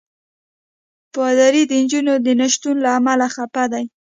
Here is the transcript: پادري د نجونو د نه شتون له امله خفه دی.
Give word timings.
پادري 1.13 1.63
د 1.67 1.71
نجونو 1.83 2.13
د 2.25 2.27
نه 2.39 2.47
شتون 2.53 2.75
له 2.85 2.89
امله 2.99 3.27
خفه 3.35 3.63
دی. 3.73 3.85